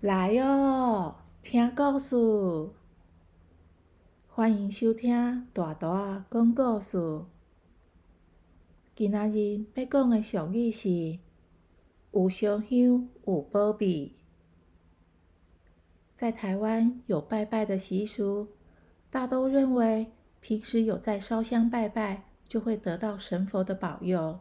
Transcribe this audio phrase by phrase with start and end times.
[0.00, 2.16] 来哦，听故事！
[4.28, 7.26] 欢迎收听大大讲故事。
[8.96, 11.18] 今仔日要讲的俗语是
[12.12, 14.16] “有烧香有保庇”。
[16.16, 18.48] 在台湾有拜拜的习俗，
[19.10, 24.40] 大都认为平时有在烧香拜拜，就会得到神佛的保佑。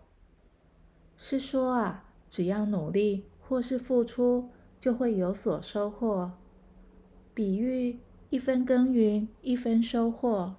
[1.17, 4.51] 是说啊，只要努力或是付出。
[4.79, 6.31] 就会有所收获。
[7.33, 7.97] 比喻
[8.29, 10.55] 一分耕耘一分收获。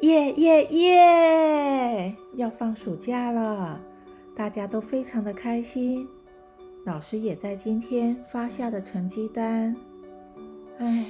[0.00, 2.16] 耶耶耶！
[2.34, 3.80] 要放暑假了，
[4.34, 6.08] 大家都非常的开心。
[6.84, 9.76] 老师也在今天发下的成绩单。
[10.78, 11.06] 唉，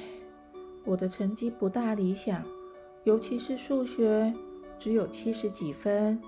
[0.85, 2.45] 我的成绩不大理想，
[3.05, 4.34] 尤其是数学
[4.79, 6.21] 只有七十几分，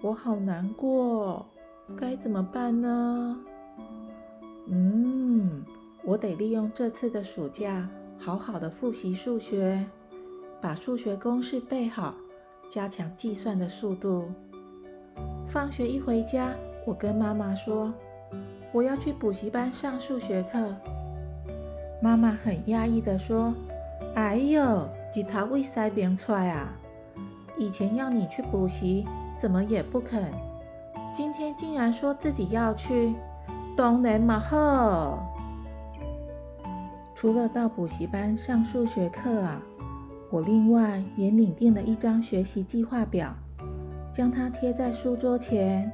[0.00, 1.44] 我好难过，
[1.96, 3.40] 该怎么办呢？
[4.68, 5.64] 嗯，
[6.02, 9.84] 我得利用这次的暑假，好好的复习数学，
[10.60, 12.14] 把数学公式背好，
[12.68, 14.28] 加强计算的速度。
[15.46, 16.52] 放学一回家，
[16.84, 17.94] 我跟妈妈说，
[18.72, 20.74] 我要去补习班上数学课。
[22.02, 23.54] 妈妈很压抑的说
[24.16, 26.76] ：“哎呦，几头为塞边出来啊！
[27.56, 29.06] 以前要你去补习，
[29.40, 30.30] 怎么也不肯，
[31.14, 33.14] 今天竟然说自己要去。”
[33.76, 35.22] 当然嘛好，
[37.14, 39.60] 除了到补习班上数学课啊，
[40.30, 43.34] 我另外也拟定了一张学习计划表，
[44.10, 45.92] 将它贴在书桌前。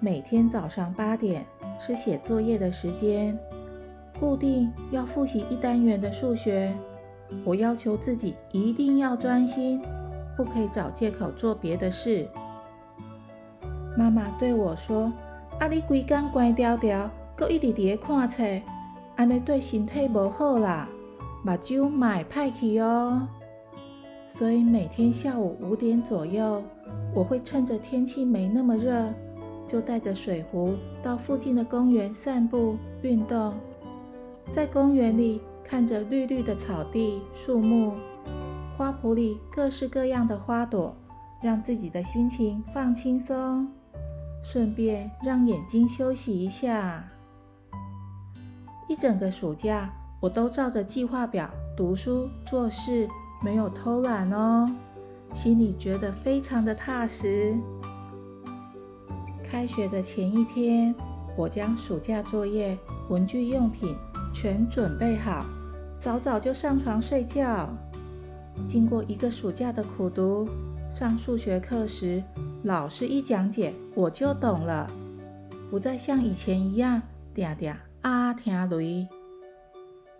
[0.00, 1.46] 每天早上八点
[1.78, 3.38] 是写作业的时间，
[4.18, 6.74] 固定要复习一单元的数学。
[7.44, 9.80] 我要求自己一定要专心，
[10.36, 12.28] 不可以找借口做别的事。
[13.96, 15.12] 妈妈对我说。
[15.60, 15.68] 啊！
[15.68, 18.42] 你规工关条条，搁一直伫咧看册，
[19.16, 20.88] 安尼对身体无好啦，
[21.42, 23.26] 目睭嘛会歹去哦。
[24.28, 26.62] 所以每天下午五点左右，
[27.14, 29.12] 我会趁着天气没那么热，
[29.66, 33.54] 就带着水壶到附近的公园散步运动。
[34.52, 37.94] 在公园里看着绿绿的草地、树木、
[38.76, 40.94] 花圃里各式各样的花朵，
[41.40, 43.68] 让自己的心情放轻松。
[44.44, 47.02] 顺便让眼睛休息一下。
[48.86, 49.90] 一整个暑假，
[50.20, 53.08] 我都照着计划表读书做事，
[53.42, 54.70] 没有偷懒哦，
[55.32, 57.56] 心里觉得非常的踏实。
[59.42, 60.94] 开学的前一天，
[61.36, 62.78] 我将暑假作业、
[63.08, 63.96] 文具用品
[64.34, 65.46] 全准备好，
[65.98, 67.68] 早早就上床睡觉。
[68.68, 70.46] 经过一个暑假的苦读。
[70.94, 72.22] 上数学课时，
[72.64, 74.90] 老师一讲解，我就懂了，
[75.70, 77.02] 不再像以前一样
[77.34, 79.06] 嗲嗲啊听雷。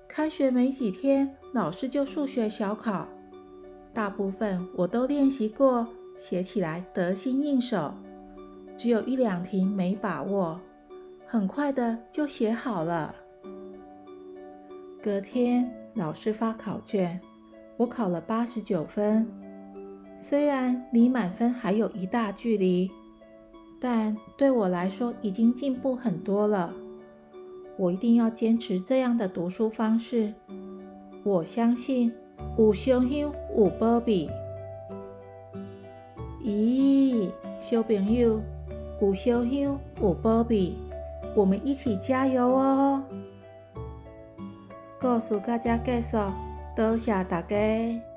[0.07, 3.09] 开学没几天，老师就数学小考，
[3.95, 5.89] 大部分我都练习过，
[6.19, 7.95] 写起来得心应手，
[8.77, 10.61] 只有一两题没把握，
[11.27, 13.15] 很快的就写好了。
[15.03, 17.19] 隔天老师发考卷，
[17.79, 19.27] 我考了八十九分。
[20.27, 22.91] 虽然离满分还有一大距离，
[23.79, 26.73] 但对我来说已经进步很多了。
[27.77, 30.33] 我一定要坚持这样的读书方式。
[31.25, 32.11] 我相信
[32.57, 33.11] 有烧香
[33.55, 34.31] 有波比。
[36.43, 37.29] 咦，
[37.61, 38.41] 小朋友，
[39.03, 40.79] 有烧香有波比，
[41.37, 43.03] 我们一起加油哦！
[44.99, 46.17] 故事到这结束，
[46.75, 48.14] 多谢大家。